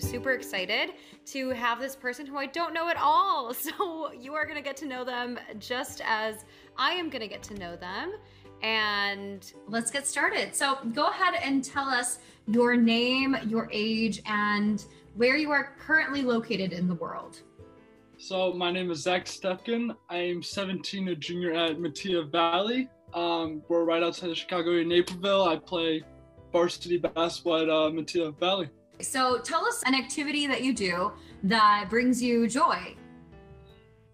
Super 0.00 0.32
excited 0.32 0.94
to 1.26 1.50
have 1.50 1.78
this 1.78 1.94
person 1.94 2.26
who 2.26 2.36
I 2.36 2.46
don't 2.46 2.74
know 2.74 2.88
at 2.88 2.96
all. 2.96 3.54
So 3.60 4.12
you 4.12 4.34
are 4.34 4.44
to 4.56 4.62
get 4.62 4.76
to 4.78 4.86
know 4.86 5.04
them 5.04 5.38
just 5.58 6.00
as 6.04 6.44
I 6.76 6.92
am 6.92 7.10
to 7.22 7.28
get 7.28 7.42
to 7.44 7.54
know 7.54 7.76
them. 7.76 8.12
And 8.62 9.52
let's 9.68 9.90
get 9.90 10.06
started. 10.06 10.54
So 10.54 10.78
go 10.94 11.08
ahead 11.08 11.34
and 11.42 11.62
tell 11.62 11.88
us 11.88 12.18
your 12.46 12.76
name, 12.76 13.36
your 13.46 13.68
age, 13.72 14.22
and 14.26 14.84
where 15.14 15.36
you 15.36 15.50
are 15.50 15.76
currently 15.78 16.22
located 16.22 16.72
in 16.72 16.88
the 16.88 16.94
world. 16.94 17.42
So 18.18 18.52
my 18.52 18.70
name 18.70 18.90
is 18.90 19.02
Zac 19.02 19.26
Steffgen. 19.26 19.94
I 20.08 20.16
am 20.16 20.42
17, 20.42 21.08
a 21.08 21.14
junior 21.14 21.52
at 21.52 21.78
Metea 21.78 22.30
Valley. 22.30 22.88
Um, 23.14 23.62
we're 23.68 23.84
right 23.84 24.02
outside 24.02 24.30
of 24.30 24.36
Chicago 24.36 24.78
in 24.78 24.88
Naperville. 24.88 25.44
I 25.44 25.56
play 25.56 26.02
varsity 26.52 26.98
basketball 26.98 27.62
at 27.62 27.68
uh, 27.68 28.30
Valley. 28.32 28.68
So 29.02 29.38
tell 29.38 29.64
us 29.66 29.82
an 29.86 29.94
activity 29.94 30.46
that 30.46 30.62
you 30.62 30.74
do 30.74 31.12
that 31.44 31.86
brings 31.88 32.22
you 32.22 32.46
joy. 32.48 32.94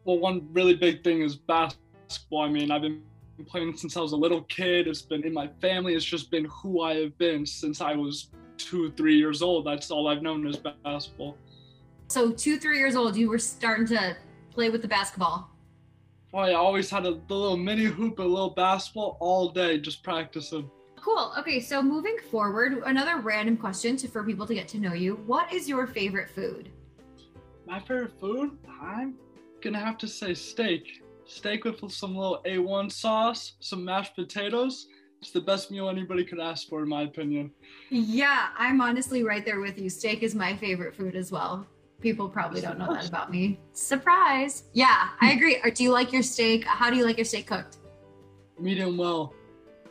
Well, 0.05 0.19
one 0.19 0.49
really 0.53 0.75
big 0.75 1.03
thing 1.03 1.23
is 1.23 1.37
basketball. 1.37 2.43
I 2.43 2.49
mean, 2.49 2.71
I've 2.71 2.83
been 2.83 3.03
playing 3.47 3.77
since 3.77 3.97
I 3.97 4.01
was 4.01 4.13
a 4.13 4.17
little 4.17 4.43
kid. 4.43 4.87
It's 4.87 5.03
been 5.03 5.25
in 5.25 5.33
my 5.35 5.49
family. 5.61 5.95
It's 5.95 6.05
just 6.05 6.31
been 6.31 6.45
who 6.47 6.83
I 6.83 6.95
have 6.97 7.19
been 7.19 7.45
since 7.45 7.81
I 7.81 7.95
was 7.95 8.31
two, 8.57 8.93
three 8.93 9.17
years 9.17 9.43
old. 9.43 9.67
That's 9.67 9.91
all 9.91 10.09
I've 10.09 10.23
known 10.23 10.47
is 10.47 10.57
basketball. 10.85 11.37
So 12.09 12.31
two, 12.31 12.59
three 12.59 12.79
years 12.79 12.95
old, 12.95 13.17
you 13.17 13.29
were 13.29 13.39
starting 13.39 13.87
to 13.89 14.17
play 14.51 14.71
with 14.71 14.83
the 14.83 14.89
basketball. 14.89 15.51
Oh, 16.33 16.45
yeah. 16.45 16.53
I 16.53 16.55
always 16.55 16.89
had 16.89 17.05
a 17.05 17.11
little 17.29 17.57
mini 17.57 17.85
hoop, 17.85 18.19
a 18.19 18.23
little 18.23 18.51
basketball 18.51 19.17
all 19.21 19.51
day, 19.51 19.79
just 19.79 20.03
practicing. 20.03 20.71
Cool. 21.07 21.33
Okay, 21.39 21.61
so 21.61 21.81
moving 21.81 22.17
forward, 22.33 22.83
another 22.85 23.19
random 23.19 23.57
question 23.57 23.97
to, 23.99 24.09
for 24.09 24.25
people 24.25 24.45
to 24.45 24.55
get 24.55 24.67
to 24.67 24.79
know 24.79 24.93
you. 24.93 25.23
What 25.27 25.53
is 25.53 25.69
your 25.69 25.87
favorite 25.87 26.29
food? 26.29 26.69
My 27.65 27.79
favorite 27.79 28.19
food? 28.19 28.59
I'm 28.83 29.15
gonna 29.63 29.79
have 29.79 29.99
to 29.99 30.09
say 30.09 30.35
steak. 30.35 31.05
Steak 31.25 31.63
with 31.63 31.79
some 31.93 32.17
little 32.17 32.43
A1 32.45 32.91
sauce, 32.91 33.53
some 33.61 33.85
mashed 33.85 34.17
potatoes. 34.17 34.89
It's 35.23 35.31
the 35.31 35.41
best 35.41 35.71
meal 35.71 35.89
anybody 35.89 36.25
could 36.25 36.41
ask 36.41 36.69
for, 36.69 36.83
in 36.83 36.89
my 36.89 37.03
opinion. 37.03 37.53
Yeah, 37.89 38.49
I'm 38.59 38.81
honestly 38.81 39.23
right 39.23 39.45
there 39.45 39.61
with 39.61 39.79
you. 39.79 39.89
Steak 39.89 40.25
is 40.25 40.35
my 40.35 40.57
favorite 40.57 40.97
food 40.97 41.15
as 41.15 41.31
well. 41.31 41.69
People 42.01 42.29
probably 42.29 42.61
don't 42.61 42.81
know 42.81 42.93
that 42.93 43.09
about 43.09 43.31
me. 43.31 43.61
Surprise. 43.75 44.65
Yeah, 44.73 45.11
I 45.21 45.31
agree. 45.31 45.61
Or 45.63 45.71
do 45.71 45.85
you 45.85 45.93
like 45.93 46.13
your 46.13 46.25
steak? 46.25 46.65
How 46.65 46.91
do 46.91 46.97
you 46.97 47.05
like 47.05 47.17
your 47.17 47.25
steak 47.25 47.47
cooked? 47.47 47.77
Medium 48.59 48.97
well. 48.97 49.36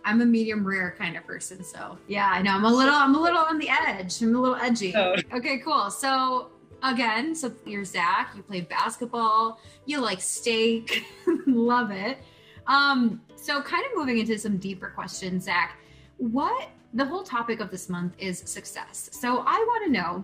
I'm 0.06 0.22
a 0.22 0.25
medium 0.25 0.66
rare 0.66 0.95
kind 0.98 1.17
of 1.17 1.25
person, 1.25 1.64
so 1.64 1.98
yeah, 2.08 2.30
I 2.31 2.42
know 2.42 2.52
I'm 2.52 2.64
a 2.64 2.72
little 2.72 2.94
I'm 2.94 3.16
a 3.16 3.20
little 3.20 3.39
on 3.39 3.58
the 3.58 3.70
edge. 3.70 4.22
I'm 4.22 4.36
a 4.36 4.39
little 4.39 4.56
edgy. 4.56 4.95
Okay, 4.95 5.58
cool. 5.59 5.89
So 5.89 6.52
again, 6.84 7.36
so 7.36 7.52
you're 7.66 7.84
Zac, 7.84 8.33
you 8.36 8.44
play 8.44 8.61
basketball, 8.61 9.59
you 9.86 10.00
like 10.00 10.22
steak, 10.22 11.06
love 11.48 11.92
it. 11.92 12.20
Um, 12.67 13.22
so 13.36 13.61
kind 13.61 13.86
of 13.86 13.98
moving 13.98 14.20
into 14.20 14.38
some 14.38 14.58
deeper 14.58 14.89
questions, 14.89 15.45
Zac, 15.45 15.80
what 16.17 16.70
the 16.94 17.06
whole 17.06 17.23
topic 17.23 17.59
of 17.59 17.72
this 17.72 17.89
month 17.89 18.14
is 18.17 18.39
success. 18.39 19.09
So 19.11 19.44
I 19.45 19.58
want 19.67 19.86
to 19.86 19.92
know 19.92 20.23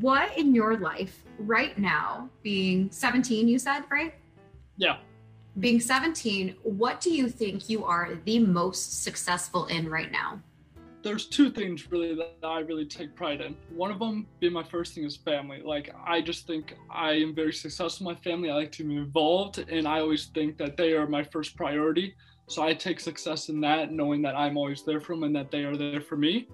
what 0.00 0.36
in 0.36 0.54
your 0.54 0.76
life 0.76 1.22
right 1.38 1.76
now, 1.78 2.28
being 2.42 2.90
17, 2.90 3.48
you 3.48 3.58
said, 3.58 3.82
right? 3.90 4.14
Yeah. 4.76 4.98
Being 5.60 5.80
17, 5.80 6.56
what 6.62 7.02
do 7.02 7.10
you 7.10 7.28
think 7.28 7.68
you 7.68 7.84
are 7.84 8.18
the 8.24 8.38
most 8.38 9.02
successful 9.02 9.66
in 9.66 9.90
right 9.90 10.10
now? 10.10 10.40
There's 11.02 11.26
two 11.26 11.50
things 11.50 11.90
really 11.90 12.14
that 12.14 12.36
I 12.42 12.60
really 12.60 12.86
take 12.86 13.14
pride 13.14 13.42
in. 13.42 13.54
One 13.68 13.90
of 13.90 13.98
them 13.98 14.26
being 14.40 14.54
my 14.54 14.62
first 14.62 14.94
thing 14.94 15.04
is 15.04 15.16
family. 15.16 15.60
Like 15.62 15.94
I 16.06 16.22
just 16.22 16.46
think 16.46 16.74
I 16.90 17.12
am 17.12 17.34
very 17.34 17.52
successful 17.52 18.08
in 18.08 18.14
my 18.14 18.20
family. 18.22 18.48
I 18.48 18.54
like 18.54 18.72
to 18.72 18.84
be 18.84 18.96
involved 18.96 19.58
and 19.58 19.86
I 19.86 20.00
always 20.00 20.26
think 20.26 20.56
that 20.56 20.78
they 20.78 20.94
are 20.94 21.06
my 21.06 21.22
first 21.22 21.54
priority. 21.54 22.14
So 22.46 22.62
I 22.62 22.72
take 22.72 22.98
success 22.98 23.50
in 23.50 23.60
that, 23.60 23.92
knowing 23.92 24.22
that 24.22 24.34
I'm 24.34 24.56
always 24.56 24.84
there 24.84 25.00
for 25.00 25.14
them 25.14 25.24
and 25.24 25.36
that 25.36 25.50
they 25.50 25.64
are 25.64 25.76
there 25.76 26.00
for 26.00 26.16
me. 26.16 26.48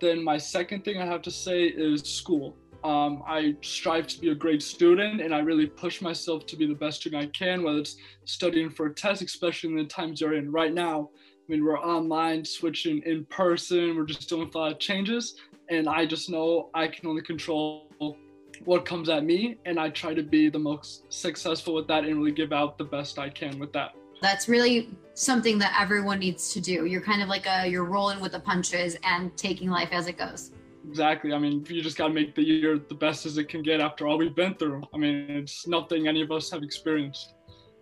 Then 0.00 0.22
my 0.22 0.38
second 0.38 0.84
thing 0.84 1.00
I 1.00 1.06
have 1.06 1.22
to 1.22 1.30
say 1.32 1.64
is 1.64 2.02
school. 2.02 2.56
Um, 2.86 3.24
I 3.26 3.56
strive 3.62 4.06
to 4.06 4.20
be 4.20 4.28
a 4.28 4.34
great 4.34 4.62
student 4.62 5.20
and 5.20 5.34
I 5.34 5.40
really 5.40 5.66
push 5.66 6.00
myself 6.00 6.46
to 6.46 6.56
be 6.56 6.68
the 6.68 6.74
best 6.74 7.00
student 7.00 7.20
I 7.20 7.26
can, 7.36 7.64
whether 7.64 7.78
it's 7.78 7.96
studying 8.26 8.70
for 8.70 8.86
a 8.86 8.94
test, 8.94 9.22
especially 9.22 9.70
in 9.70 9.76
the 9.76 9.86
times 9.86 10.20
you're 10.20 10.34
in 10.34 10.52
right 10.52 10.72
now. 10.72 11.10
I 11.12 11.52
mean, 11.52 11.64
we're 11.64 11.80
online, 11.80 12.44
switching 12.44 13.02
in 13.02 13.24
person, 13.24 13.96
we're 13.96 14.04
just 14.04 14.28
doing 14.28 14.48
a 14.54 14.56
lot 14.56 14.70
of 14.70 14.78
changes. 14.78 15.34
And 15.68 15.88
I 15.88 16.06
just 16.06 16.30
know 16.30 16.70
I 16.74 16.86
can 16.86 17.08
only 17.08 17.22
control 17.22 17.88
what 18.64 18.84
comes 18.84 19.08
at 19.08 19.24
me. 19.24 19.56
And 19.64 19.80
I 19.80 19.90
try 19.90 20.14
to 20.14 20.22
be 20.22 20.48
the 20.48 20.60
most 20.60 21.12
successful 21.12 21.74
with 21.74 21.88
that 21.88 22.04
and 22.04 22.16
really 22.18 22.30
give 22.30 22.52
out 22.52 22.78
the 22.78 22.84
best 22.84 23.18
I 23.18 23.30
can 23.30 23.58
with 23.58 23.72
that. 23.72 23.96
That's 24.22 24.48
really 24.48 24.96
something 25.14 25.58
that 25.58 25.76
everyone 25.76 26.20
needs 26.20 26.52
to 26.52 26.60
do. 26.60 26.86
You're 26.86 27.02
kind 27.02 27.20
of 27.20 27.28
like 27.28 27.46
a, 27.48 27.66
you're 27.66 27.84
rolling 27.84 28.20
with 28.20 28.30
the 28.30 28.40
punches 28.40 28.96
and 29.02 29.36
taking 29.36 29.70
life 29.70 29.88
as 29.90 30.06
it 30.06 30.18
goes. 30.18 30.52
Exactly. 30.88 31.32
I 31.32 31.38
mean, 31.38 31.64
you 31.68 31.82
just 31.82 31.98
got 31.98 32.08
to 32.08 32.14
make 32.14 32.34
the 32.34 32.44
year 32.44 32.78
the 32.78 32.94
best 32.94 33.26
as 33.26 33.38
it 33.38 33.48
can 33.48 33.62
get 33.62 33.80
after 33.80 34.06
all 34.06 34.18
we've 34.18 34.34
been 34.34 34.54
through. 34.54 34.84
I 34.94 34.98
mean, 34.98 35.26
it's 35.30 35.66
nothing 35.66 36.06
any 36.06 36.22
of 36.22 36.30
us 36.30 36.50
have 36.50 36.62
experienced. 36.62 37.34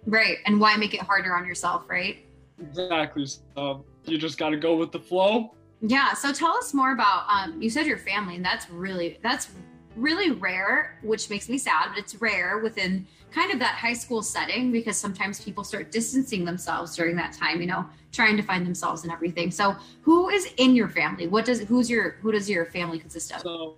Right. 0.06 0.38
And 0.46 0.60
why 0.60 0.76
make 0.76 0.94
it 0.94 1.00
harder 1.00 1.36
on 1.36 1.46
yourself, 1.46 1.84
right? 1.88 2.24
Exactly. 2.58 3.26
So 3.26 3.84
you 4.04 4.16
just 4.16 4.38
got 4.38 4.50
to 4.50 4.56
go 4.56 4.76
with 4.76 4.90
the 4.90 5.00
flow. 5.00 5.54
Yeah. 5.82 6.14
So 6.14 6.32
tell 6.32 6.56
us 6.56 6.72
more 6.72 6.92
about, 6.92 7.26
um, 7.28 7.60
you 7.60 7.68
said 7.68 7.86
your 7.86 7.98
family, 7.98 8.36
and 8.36 8.44
that's 8.44 8.70
really, 8.70 9.18
that's 9.22 9.48
really 9.96 10.30
rare, 10.30 10.98
which 11.02 11.30
makes 11.30 11.48
me 11.48 11.58
sad, 11.58 11.88
but 11.90 11.98
it's 11.98 12.16
rare 12.16 12.58
within 12.58 13.06
kind 13.30 13.52
of 13.52 13.58
that 13.58 13.74
high 13.74 13.92
school 13.92 14.22
setting 14.22 14.70
because 14.70 14.96
sometimes 14.96 15.42
people 15.42 15.64
start 15.64 15.90
distancing 15.90 16.44
themselves 16.44 16.94
during 16.94 17.16
that 17.16 17.32
time, 17.32 17.60
you 17.60 17.66
know, 17.66 17.84
trying 18.12 18.36
to 18.36 18.42
find 18.42 18.64
themselves 18.64 19.02
and 19.02 19.12
everything. 19.12 19.50
So 19.50 19.76
who 20.02 20.28
is 20.28 20.52
in 20.56 20.74
your 20.74 20.88
family? 20.88 21.26
What 21.26 21.44
does 21.44 21.60
who's 21.60 21.90
your 21.90 22.12
who 22.22 22.30
does 22.32 22.48
your 22.48 22.66
family 22.66 22.98
consist 22.98 23.32
of? 23.32 23.40
So 23.40 23.76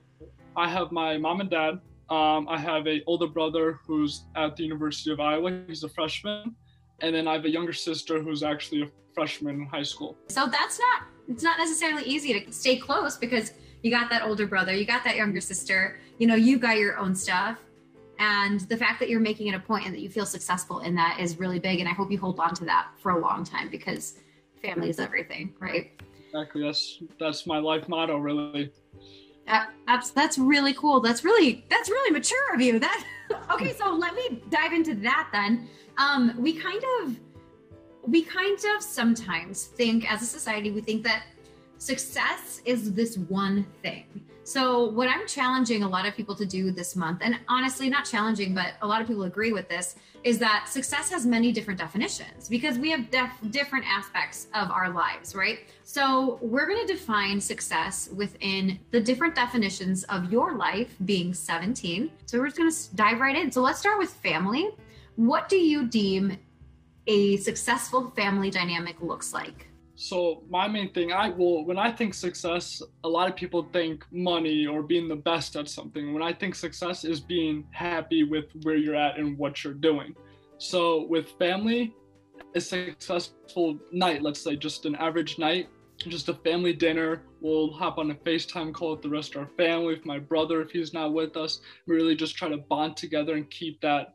I 0.56 0.68
have 0.68 0.92
my 0.92 1.16
mom 1.16 1.40
and 1.40 1.50
dad. 1.50 1.80
Um, 2.08 2.48
I 2.48 2.58
have 2.58 2.86
a 2.86 3.02
older 3.06 3.26
brother 3.26 3.80
who's 3.86 4.24
at 4.36 4.56
the 4.56 4.62
University 4.62 5.10
of 5.10 5.20
Iowa. 5.20 5.62
He's 5.66 5.82
a 5.82 5.88
freshman, 5.88 6.54
and 7.00 7.14
then 7.14 7.26
I 7.26 7.32
have 7.32 7.44
a 7.44 7.50
younger 7.50 7.72
sister 7.72 8.22
who's 8.22 8.42
actually 8.42 8.82
a 8.82 8.90
freshman 9.14 9.56
in 9.56 9.66
high 9.66 9.82
school. 9.82 10.16
So 10.28 10.46
that's 10.46 10.78
not 10.78 11.08
it's 11.28 11.42
not 11.42 11.58
necessarily 11.58 12.04
easy 12.04 12.40
to 12.40 12.52
stay 12.52 12.76
close 12.76 13.16
because 13.16 13.52
you 13.82 13.90
got 13.90 14.10
that 14.10 14.22
older 14.22 14.46
brother, 14.46 14.74
you 14.74 14.84
got 14.84 15.04
that 15.04 15.16
younger 15.16 15.40
sister, 15.40 15.98
you 16.18 16.26
know, 16.26 16.34
you 16.34 16.58
got 16.58 16.78
your 16.78 16.98
own 16.98 17.14
stuff. 17.14 17.58
And 18.18 18.60
the 18.60 18.76
fact 18.76 18.98
that 19.00 19.10
you're 19.10 19.20
making 19.20 19.48
it 19.48 19.54
a 19.54 19.60
point 19.60 19.84
and 19.84 19.94
that 19.94 20.00
you 20.00 20.08
feel 20.08 20.24
successful 20.24 20.80
in 20.80 20.94
that 20.94 21.20
is 21.20 21.38
really 21.38 21.58
big. 21.58 21.80
And 21.80 21.88
I 21.88 21.92
hope 21.92 22.10
you 22.10 22.18
hold 22.18 22.40
on 22.40 22.54
to 22.54 22.64
that 22.64 22.88
for 22.98 23.12
a 23.12 23.20
long 23.20 23.44
time 23.44 23.68
because 23.68 24.14
family 24.62 24.88
is 24.88 24.98
everything, 24.98 25.54
right? 25.60 25.92
Exactly. 26.26 26.62
That's 26.62 27.02
that's 27.20 27.46
my 27.46 27.58
life 27.58 27.88
motto, 27.88 28.16
really. 28.16 28.72
Uh, 29.46 29.64
that's 30.14 30.38
really 30.38 30.72
cool. 30.74 31.00
That's 31.00 31.24
really 31.24 31.64
that's 31.70 31.88
really 31.88 32.10
mature 32.10 32.54
of 32.54 32.60
you. 32.60 32.78
That 32.78 33.04
okay. 33.52 33.74
So 33.74 33.92
let 33.92 34.14
me 34.14 34.42
dive 34.50 34.72
into 34.72 34.94
that 34.96 35.28
then. 35.32 35.68
Um, 35.98 36.34
we 36.38 36.54
kind 36.54 36.82
of 37.00 37.16
we 38.02 38.22
kind 38.22 38.58
of 38.76 38.82
sometimes 38.82 39.66
think 39.66 40.10
as 40.10 40.22
a 40.22 40.26
society 40.26 40.70
we 40.70 40.80
think 40.80 41.02
that 41.04 41.24
success 41.78 42.62
is 42.64 42.92
this 42.92 43.16
one 43.16 43.66
thing. 43.82 44.04
So, 44.46 44.90
what 44.90 45.08
I'm 45.08 45.26
challenging 45.26 45.82
a 45.82 45.88
lot 45.88 46.06
of 46.06 46.14
people 46.14 46.36
to 46.36 46.46
do 46.46 46.70
this 46.70 46.94
month, 46.94 47.18
and 47.20 47.36
honestly, 47.48 47.90
not 47.90 48.04
challenging, 48.04 48.54
but 48.54 48.74
a 48.80 48.86
lot 48.86 49.00
of 49.00 49.08
people 49.08 49.24
agree 49.24 49.52
with 49.52 49.68
this, 49.68 49.96
is 50.22 50.38
that 50.38 50.68
success 50.68 51.10
has 51.10 51.26
many 51.26 51.50
different 51.50 51.80
definitions 51.80 52.48
because 52.48 52.78
we 52.78 52.88
have 52.92 53.10
def- 53.10 53.40
different 53.50 53.84
aspects 53.88 54.46
of 54.54 54.70
our 54.70 54.88
lives, 54.90 55.34
right? 55.34 55.58
So, 55.82 56.38
we're 56.40 56.68
going 56.68 56.86
to 56.86 56.92
define 56.92 57.40
success 57.40 58.08
within 58.14 58.78
the 58.92 59.00
different 59.00 59.34
definitions 59.34 60.04
of 60.04 60.30
your 60.30 60.56
life 60.56 60.94
being 61.04 61.34
17. 61.34 62.12
So, 62.26 62.38
we're 62.38 62.46
just 62.46 62.56
going 62.56 62.70
to 62.70 62.96
dive 62.96 63.18
right 63.18 63.36
in. 63.36 63.50
So, 63.50 63.62
let's 63.62 63.80
start 63.80 63.98
with 63.98 64.10
family. 64.10 64.68
What 65.16 65.48
do 65.48 65.56
you 65.56 65.88
deem 65.88 66.38
a 67.08 67.36
successful 67.38 68.12
family 68.14 68.50
dynamic 68.50 69.02
looks 69.02 69.32
like? 69.34 69.66
So 69.96 70.44
my 70.50 70.68
main 70.68 70.92
thing, 70.92 71.12
I 71.12 71.30
will 71.30 71.64
when 71.64 71.78
I 71.78 71.90
think 71.90 72.12
success, 72.12 72.82
a 73.02 73.08
lot 73.08 73.30
of 73.30 73.34
people 73.34 73.68
think 73.72 74.04
money 74.12 74.66
or 74.66 74.82
being 74.82 75.08
the 75.08 75.16
best 75.16 75.56
at 75.56 75.68
something. 75.68 76.12
When 76.12 76.22
I 76.22 76.34
think 76.34 76.54
success 76.54 77.04
is 77.04 77.18
being 77.18 77.64
happy 77.70 78.22
with 78.22 78.44
where 78.62 78.76
you're 78.76 78.94
at 78.94 79.18
and 79.18 79.38
what 79.38 79.64
you're 79.64 79.72
doing. 79.72 80.14
So 80.58 81.06
with 81.06 81.30
family, 81.38 81.94
a 82.54 82.60
successful 82.60 83.78
night, 83.90 84.22
let's 84.22 84.40
say 84.40 84.54
just 84.54 84.84
an 84.84 84.96
average 84.96 85.38
night, 85.38 85.68
just 85.98 86.28
a 86.28 86.34
family 86.34 86.74
dinner. 86.74 87.22
We'll 87.40 87.72
hop 87.72 87.96
on 87.96 88.10
a 88.10 88.14
FaceTime 88.14 88.74
call 88.74 88.92
with 88.92 89.02
the 89.02 89.08
rest 89.08 89.34
of 89.34 89.42
our 89.42 89.50
family, 89.56 89.94
with 89.94 90.04
my 90.04 90.18
brother 90.18 90.60
if 90.60 90.70
he's 90.70 90.92
not 90.92 91.14
with 91.14 91.38
us. 91.38 91.60
We 91.86 91.94
really 91.94 92.16
just 92.16 92.36
try 92.36 92.50
to 92.50 92.58
bond 92.58 92.98
together 92.98 93.34
and 93.34 93.48
keep 93.50 93.80
that 93.80 94.14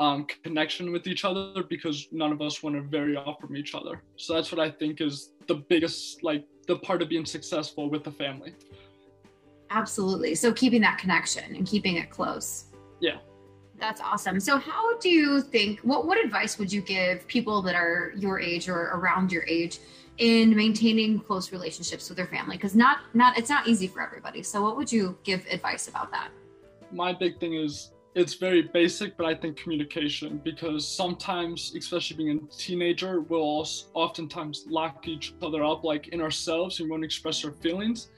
um, 0.00 0.26
connection 0.42 0.90
with 0.92 1.06
each 1.06 1.24
other 1.24 1.62
because 1.62 2.08
none 2.10 2.32
of 2.32 2.40
us 2.40 2.62
want 2.62 2.74
to 2.74 2.82
vary 2.82 3.16
off 3.16 3.38
from 3.38 3.54
each 3.54 3.74
other. 3.74 4.02
So 4.16 4.34
that's 4.34 4.50
what 4.50 4.58
I 4.58 4.70
think 4.70 5.00
is 5.02 5.32
the 5.46 5.56
biggest, 5.56 6.24
like, 6.24 6.46
the 6.66 6.76
part 6.76 7.02
of 7.02 7.10
being 7.10 7.26
successful 7.26 7.90
with 7.90 8.02
the 8.02 8.10
family. 8.10 8.54
Absolutely. 9.70 10.34
So 10.34 10.52
keeping 10.52 10.80
that 10.80 10.98
connection 10.98 11.54
and 11.54 11.66
keeping 11.66 11.96
it 11.96 12.10
close. 12.10 12.64
Yeah. 13.00 13.18
That's 13.78 14.00
awesome. 14.00 14.40
So 14.40 14.58
how 14.58 14.98
do 14.98 15.08
you 15.08 15.40
think 15.40 15.80
what 15.80 16.06
what 16.06 16.22
advice 16.22 16.58
would 16.58 16.70
you 16.70 16.82
give 16.82 17.26
people 17.28 17.62
that 17.62 17.74
are 17.74 18.12
your 18.16 18.38
age 18.38 18.68
or 18.68 18.90
around 18.94 19.32
your 19.32 19.44
age 19.46 19.78
in 20.18 20.54
maintaining 20.54 21.18
close 21.20 21.50
relationships 21.50 22.10
with 22.10 22.16
their 22.16 22.26
family 22.26 22.56
because 22.56 22.74
not 22.74 22.98
not 23.14 23.38
it's 23.38 23.48
not 23.48 23.66
easy 23.66 23.86
for 23.86 24.02
everybody. 24.02 24.42
So 24.42 24.62
what 24.62 24.76
would 24.76 24.92
you 24.92 25.16
give 25.24 25.46
advice 25.50 25.88
about 25.88 26.10
that? 26.10 26.28
My 26.92 27.14
big 27.14 27.40
thing 27.40 27.54
is 27.54 27.92
it's 28.14 28.34
very 28.34 28.62
basic, 28.62 29.16
but 29.16 29.26
I 29.26 29.34
think 29.34 29.56
communication 29.56 30.40
because 30.42 30.86
sometimes, 30.86 31.72
especially 31.76 32.16
being 32.16 32.48
a 32.50 32.54
teenager, 32.54 33.20
we'll 33.20 33.66
oftentimes 33.94 34.64
lock 34.68 35.06
each 35.06 35.34
other 35.42 35.62
up 35.62 35.84
like 35.84 36.08
in 36.08 36.20
ourselves 36.20 36.80
and 36.80 36.88
we 36.88 36.90
won't 36.90 37.04
express 37.04 37.44
our 37.44 37.52
feelings. 37.52 38.10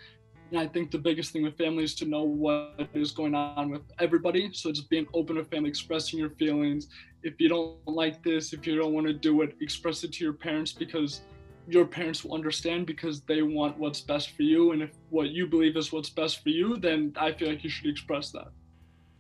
And 0.51 0.59
I 0.59 0.67
think 0.67 0.91
the 0.91 0.99
biggest 0.99 1.33
thing 1.33 1.43
with 1.43 1.57
family 1.59 1.85
is 1.85 1.95
to 1.97 2.05
know 2.07 2.23
what 2.23 2.89
is 2.95 3.11
going 3.11 3.35
on 3.35 3.71
with 3.71 3.83
everybody. 3.99 4.51
So 4.53 4.73
just 4.73 4.89
being 4.89 5.07
open 5.15 5.37
to 5.37 5.45
family, 5.45 5.69
expressing 5.69 6.19
your 6.19 6.31
feelings. 6.31 6.89
If 7.23 7.35
you 7.39 7.49
don't 7.49 7.77
like 7.87 8.23
this, 8.23 8.53
if 8.53 8.67
you 8.67 8.77
don't 8.77 8.93
want 8.93 9.07
to 9.07 9.13
do 9.13 9.43
it, 9.43 9.57
express 9.61 10.05
it 10.05 10.13
to 10.15 10.25
your 10.25 10.35
parents 10.35 10.73
because 10.73 11.23
your 11.69 11.87
parents 11.87 12.25
will 12.25 12.35
understand 12.35 12.87
because 12.87 13.21
they 13.23 13.43
want 13.43 13.79
what's 13.79 14.01
best 14.01 14.31
for 14.31 14.43
you. 14.43 14.73
And 14.73 14.83
if 14.83 14.91
what 15.11 15.29
you 15.31 15.47
believe 15.47 15.77
is 15.77 15.93
what's 15.93 16.11
best 16.11 16.43
for 16.43 16.49
you, 16.49 16.77
then 16.77 17.13
I 17.17 17.33
feel 17.33 17.49
like 17.49 17.63
you 17.63 17.71
should 17.71 17.89
express 17.89 18.31
that. 18.33 18.49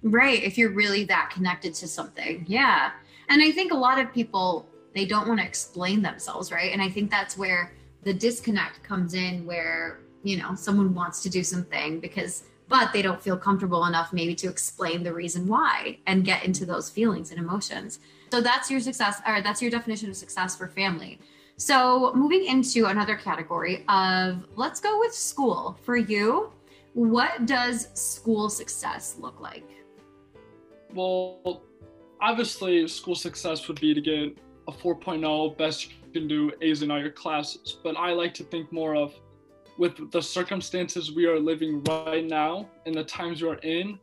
Right. 0.02 0.42
If 0.42 0.58
you're 0.58 0.72
really 0.72 1.04
that 1.04 1.30
connected 1.30 1.74
to 1.74 1.88
something. 1.88 2.44
Yeah. 2.48 2.92
And 3.28 3.42
I 3.42 3.52
think 3.52 3.72
a 3.72 3.76
lot 3.76 3.98
of 3.98 4.12
people, 4.12 4.68
they 4.94 5.06
don't 5.06 5.28
want 5.28 5.40
to 5.40 5.46
explain 5.46 6.02
themselves. 6.02 6.50
Right. 6.50 6.72
And 6.72 6.82
I 6.82 6.88
think 6.88 7.10
that's 7.10 7.36
where 7.36 7.72
the 8.02 8.12
disconnect 8.12 8.82
comes 8.82 9.14
in, 9.14 9.46
where 9.46 10.00
you 10.22 10.36
know 10.36 10.54
someone 10.54 10.94
wants 10.94 11.22
to 11.22 11.30
do 11.30 11.42
something 11.42 12.00
because 12.00 12.44
but 12.68 12.92
they 12.92 13.02
don't 13.02 13.22
feel 13.22 13.36
comfortable 13.36 13.84
enough 13.86 14.12
maybe 14.12 14.34
to 14.34 14.48
explain 14.48 15.02
the 15.02 15.12
reason 15.12 15.46
why 15.46 15.98
and 16.06 16.24
get 16.24 16.44
into 16.44 16.64
those 16.64 16.88
feelings 16.88 17.30
and 17.30 17.38
emotions 17.38 17.98
so 18.30 18.40
that's 18.40 18.70
your 18.70 18.80
success 18.80 19.20
or 19.26 19.42
that's 19.42 19.60
your 19.60 19.70
definition 19.70 20.08
of 20.08 20.16
success 20.16 20.56
for 20.56 20.68
family 20.68 21.18
so 21.56 22.12
moving 22.14 22.44
into 22.46 22.86
another 22.86 23.16
category 23.16 23.84
of 23.88 24.46
let's 24.56 24.80
go 24.80 24.98
with 24.98 25.12
school 25.12 25.78
for 25.82 25.96
you 25.96 26.52
what 26.94 27.46
does 27.46 27.88
school 27.94 28.48
success 28.48 29.16
look 29.18 29.40
like 29.40 29.68
well 30.94 31.62
obviously 32.20 32.86
school 32.86 33.14
success 33.14 33.66
would 33.68 33.80
be 33.80 33.94
to 33.94 34.00
get 34.00 34.38
a 34.68 34.72
4.0 34.72 35.58
best 35.58 35.90
you 35.90 36.12
can 36.12 36.28
do 36.28 36.52
a's 36.62 36.82
in 36.82 36.90
all 36.90 37.00
your 37.00 37.10
classes. 37.10 37.78
But 37.82 37.96
i 37.96 38.12
like 38.12 38.34
to 38.34 38.44
think 38.44 38.72
more 38.72 38.94
of 38.94 39.14
with 39.78 40.10
the 40.12 40.22
circumstances 40.22 41.12
we 41.12 41.26
are 41.26 41.38
living 41.38 41.82
right 41.84 42.24
now 42.24 42.68
and 42.86 42.94
the 42.94 43.04
times 43.04 43.42
we 43.42 43.48
are 43.48 43.58
in 43.58 43.98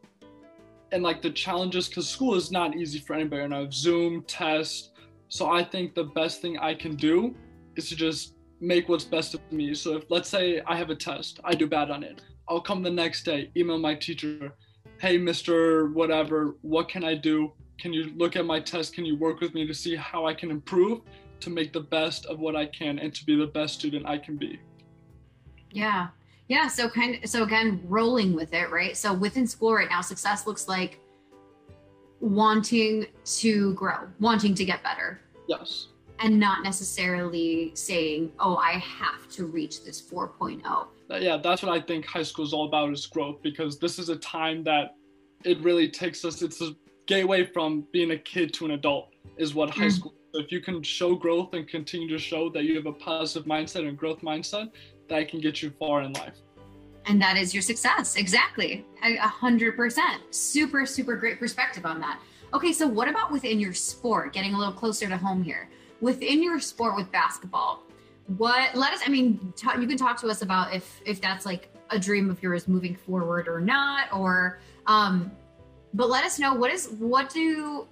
and 0.92 1.04
like 1.04 1.22
the 1.22 1.30
challenges 1.30 1.88
because 1.88 2.10
school 2.10 2.34
is 2.36 2.52
not 2.52 2.76
easy 2.76 3.00
for 3.00 3.14
anybody 3.14 3.44
and 3.44 3.54
i've 3.54 3.74
zoom 3.74 4.24
test. 4.24 4.92
So 5.30 5.50
i 5.50 5.64
think 5.64 5.96
the 5.96 6.06
best 6.06 6.42
thing 6.42 6.58
i 6.58 6.74
can 6.74 6.96
do 6.96 7.36
is 7.76 7.90
to 7.90 7.96
just 7.96 8.34
make 8.60 8.90
what's 8.90 9.06
best 9.06 9.34
of 9.34 9.42
me. 9.54 9.74
So 9.74 9.96
if 9.98 10.04
let's 10.10 10.28
say 10.28 10.62
i 10.68 10.76
have 10.76 10.90
a 10.90 10.96
test 10.96 11.40
i 11.44 11.54
do 11.54 11.68
bad 11.68 11.90
on 11.92 12.04
it. 12.04 12.22
I'll 12.50 12.62
come 12.62 12.82
the 12.82 12.92
next 12.92 13.24
day 13.24 13.52
email 13.56 13.78
my 13.78 13.96
teacher 13.96 14.52
hey 15.00 15.18
mr 15.18 15.92
whatever 15.94 16.56
what 16.62 16.88
can 16.90 17.04
i 17.04 17.16
do 17.16 17.52
can 17.80 17.94
you 17.94 18.12
look 18.18 18.36
at 18.36 18.46
my 18.46 18.60
test 18.60 18.94
can 18.94 19.06
you 19.06 19.16
work 19.16 19.40
with 19.40 19.54
me 19.54 19.66
to 19.66 19.74
see 19.74 19.96
how 19.96 20.26
i 20.26 20.34
can 20.34 20.52
improve 20.52 21.02
to 21.40 21.50
make 21.50 21.72
the 21.74 21.80
best 21.80 22.26
of 22.26 22.40
what 22.40 22.56
i 22.56 22.66
can 22.66 23.00
and 23.00 23.14
to 23.14 23.26
be 23.26 23.36
the 23.36 23.48
best 23.48 23.76
student 23.76 24.06
i 24.06 24.18
can 24.18 24.36
be 24.36 24.60
yeah. 25.72 26.08
Yeah. 26.48 26.68
So 26.68 26.90
kind 26.90 27.24
of, 27.24 27.30
so 27.30 27.44
again, 27.44 27.82
rolling 27.86 28.34
with 28.34 28.54
it, 28.54 28.70
right? 28.72 28.96
So 28.98 29.14
within 29.14 29.48
school 29.48 29.74
right 29.74 29.90
now, 29.90 30.02
success 30.02 30.48
looks 30.48 30.68
like 30.68 31.00
wanting 32.20 33.08
to 33.24 33.74
grow, 33.76 34.08
wanting 34.20 34.56
to 34.56 34.66
get 34.66 34.84
better. 34.84 35.22
Yes. 35.48 35.88
And 36.20 36.40
not 36.40 36.64
necessarily 36.64 37.72
saying, 37.76 38.32
oh, 38.40 38.58
I 38.58 38.74
have 38.74 39.30
to 39.32 39.46
reach 39.46 39.84
this 39.84 40.02
4.0. 40.02 40.88
Yeah, 41.10 41.38
that's 41.38 41.64
what 41.64 41.72
I 41.72 41.82
think 41.82 42.06
high 42.06 42.24
school 42.24 42.46
is 42.46 42.54
all 42.54 42.68
about 42.68 42.92
is 42.94 43.08
growth 43.08 43.42
because 43.42 43.80
this 43.80 43.98
is 43.98 44.10
a 44.10 44.16
time 44.18 44.64
that 44.66 44.96
it 45.44 45.60
really 45.62 45.90
takes 45.90 46.24
us, 46.24 46.42
it's 46.42 46.62
a 46.62 46.72
gateway 47.08 47.46
from 47.46 47.88
being 47.92 48.12
a 48.12 48.18
kid 48.18 48.54
to 48.56 48.66
an 48.66 48.72
adult, 48.72 49.10
is 49.38 49.56
what 49.56 49.70
high 49.70 49.86
mm. 49.86 49.92
school 49.92 50.14
if 50.34 50.52
you 50.52 50.62
can 50.62 50.84
show 50.84 51.16
growth 51.16 51.54
and 51.54 51.68
continue 51.68 52.08
to 52.08 52.20
show 52.20 52.50
that 52.50 52.64
you 52.64 52.76
have 52.76 52.86
a 52.86 52.94
positive 52.94 53.48
mindset 53.48 53.88
and 53.88 53.98
growth 53.98 54.22
mindset, 54.22 54.70
that 55.08 55.28
can 55.28 55.40
get 55.42 55.62
you 55.62 55.72
far 55.80 56.04
in 56.04 56.14
life. 56.14 56.36
And 57.08 57.20
that 57.22 57.38
is 57.38 57.54
your 57.54 57.64
success. 57.64 58.16
Exactly. 58.16 58.86
A 59.02 59.28
hundred 59.28 59.76
percent. 59.76 60.22
Super, 60.30 60.86
super 60.86 61.16
great 61.16 61.40
perspective 61.40 61.86
on 61.86 62.00
that. 62.02 62.20
Okay, 62.54 62.72
so 62.72 62.88
what 62.88 63.08
about 63.08 63.32
within 63.32 63.60
your 63.60 63.74
sport? 63.74 64.34
Getting 64.34 64.54
a 64.54 64.58
little 64.58 64.74
closer 64.74 65.08
to 65.08 65.18
home 65.18 65.42
here. 65.42 65.70
Within 66.02 66.44
your 66.44 66.60
sport 66.60 66.96
with 66.96 67.12
basketball, 67.12 67.84
what 68.38 68.76
let 68.76 68.94
us 68.94 69.02
i 69.06 69.10
mean 69.10 69.54
you 69.80 69.88
can 69.88 69.98
talk 69.98 70.20
to 70.20 70.28
us 70.28 70.42
about 70.42 70.74
if 70.74 71.02
if 71.06 71.20
that's 71.20 71.46
like 71.46 71.70
a 71.90 72.00
dream 72.00 72.30
of 72.30 72.42
yours 72.44 72.68
moving 72.68 72.96
forward 72.96 73.48
or 73.48 73.60
not 73.60 74.12
or 74.14 74.60
um 74.88 75.32
but 75.94 76.10
let 76.10 76.24
us 76.24 76.38
know 76.38 76.54
what 76.54 76.72
is 76.72 76.90
what 77.00 77.30
do 77.30 77.88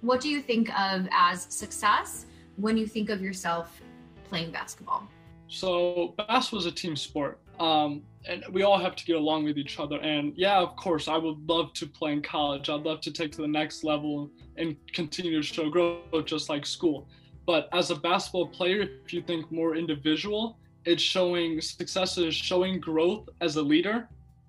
what 0.00 0.20
do 0.20 0.28
you 0.28 0.40
think 0.40 0.68
of 0.78 1.06
as 1.12 1.42
success 1.42 2.26
when 2.56 2.76
you 2.76 2.86
think 2.86 3.10
of 3.10 3.20
yourself 3.20 3.80
playing 4.24 4.50
basketball 4.50 5.06
so 5.52 6.14
basketball 6.16 6.60
is 6.60 6.66
a 6.66 6.72
team 6.72 6.96
sport, 6.96 7.38
um, 7.60 8.02
and 8.26 8.42
we 8.50 8.62
all 8.62 8.78
have 8.78 8.96
to 8.96 9.04
get 9.04 9.16
along 9.16 9.44
with 9.44 9.58
each 9.58 9.78
other. 9.78 9.98
And 10.00 10.32
yeah, 10.34 10.58
of 10.58 10.76
course, 10.76 11.08
I 11.08 11.18
would 11.18 11.46
love 11.46 11.74
to 11.74 11.86
play 11.86 12.14
in 12.14 12.22
college. 12.22 12.70
I'd 12.70 12.80
love 12.80 13.02
to 13.02 13.12
take 13.12 13.32
to 13.32 13.42
the 13.42 13.48
next 13.48 13.84
level 13.84 14.30
and 14.56 14.76
continue 14.94 15.36
to 15.36 15.42
show 15.42 15.68
growth, 15.68 16.24
just 16.24 16.48
like 16.48 16.64
school. 16.64 17.06
But 17.46 17.68
as 17.72 17.90
a 17.90 17.96
basketball 17.96 18.48
player, 18.48 18.88
if 19.04 19.12
you 19.12 19.22
think 19.22 19.50
more 19.50 19.76
individual, 19.76 20.58
it's 20.84 21.02
showing 21.02 21.60
success 21.60 22.18
is 22.18 22.34
showing 22.34 22.80
growth 22.80 23.28
as 23.40 23.56
a 23.56 23.62
leader, 23.62 24.08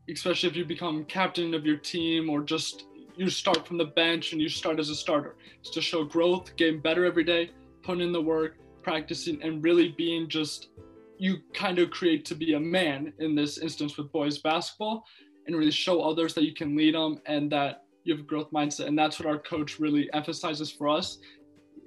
especially 0.10 0.50
if 0.50 0.56
you 0.56 0.66
become 0.66 1.06
captain 1.06 1.54
of 1.54 1.66
your 1.66 1.78
team 1.78 2.30
or 2.30 2.42
just 2.42 2.86
you 3.16 3.30
start 3.30 3.68
from 3.68 3.78
the 3.78 3.86
bench 3.86 4.32
and 4.32 4.42
you 4.42 4.50
start 4.50 4.80
as 4.80 4.90
a 4.90 4.96
starter. 4.96 5.36
It's 5.60 5.70
to 5.72 5.82
show 5.82 6.04
growth, 6.04 6.56
getting 6.56 6.80
better 6.80 7.06
every 7.06 7.24
day, 7.24 7.52
putting 7.84 8.08
in 8.08 8.12
the 8.12 8.22
work, 8.22 8.58
practicing, 8.82 9.42
and 9.44 9.64
really 9.64 9.90
being 9.90 10.28
just 10.28 10.70
you 11.18 11.38
kind 11.54 11.80
of 11.80 11.92
create 11.92 12.26
to 12.26 12.36
be 12.36 12.54
a 12.54 12.60
man 12.60 13.14
in 13.20 13.36
this 13.36 13.60
instance 13.60 13.98
with 13.98 14.12
boys 14.12 14.40
basketball 14.40 15.06
and 15.46 15.56
really 15.56 15.72
show 15.72 16.02
others 16.02 16.34
that 16.34 16.44
you 16.44 16.54
can 16.54 16.76
lead 16.76 16.96
them 16.96 17.20
and 17.28 17.52
that 17.52 17.84
you 18.04 18.14
have 18.14 18.24
a 18.24 18.28
growth 18.28 18.52
mindset 18.52 18.88
and 18.88 18.98
that's 18.98 19.20
what 19.20 19.28
our 19.28 19.38
coach 19.38 19.80
really 19.80 20.12
emphasizes 20.14 20.72
for 20.72 20.90
us 20.90 21.20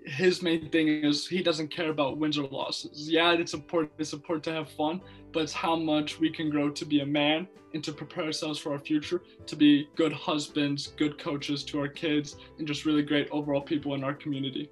his 0.06 0.40
main 0.40 0.68
thing 0.70 0.86
is 0.86 1.26
he 1.26 1.42
doesn't 1.42 1.68
care 1.68 1.90
about 1.90 2.16
wins 2.16 2.38
or 2.38 2.46
losses 2.48 3.10
yeah 3.10 3.32
it's 3.32 3.54
important 3.54 3.92
it's 3.98 4.12
important 4.12 4.44
to 4.44 4.52
have 4.52 4.70
fun 4.70 5.00
but 5.32 5.42
it's 5.42 5.52
how 5.52 5.74
much 5.74 6.20
we 6.20 6.30
can 6.30 6.48
grow 6.48 6.70
to 6.70 6.84
be 6.84 7.00
a 7.00 7.06
man 7.06 7.46
and 7.74 7.82
to 7.82 7.92
prepare 7.92 8.24
ourselves 8.24 8.58
for 8.58 8.72
our 8.72 8.78
future 8.78 9.22
to 9.46 9.56
be 9.56 9.88
good 9.96 10.12
husbands 10.12 10.88
good 10.96 11.18
coaches 11.18 11.64
to 11.64 11.80
our 11.80 11.88
kids 11.88 12.36
and 12.58 12.68
just 12.68 12.84
really 12.84 13.02
great 13.02 13.28
overall 13.30 13.60
people 13.60 13.94
in 13.94 14.04
our 14.04 14.14
community 14.14 14.70